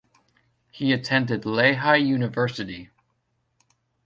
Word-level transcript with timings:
He 0.71 0.93
attended 0.93 1.45
Lehigh 1.45 1.97
University. 1.97 2.89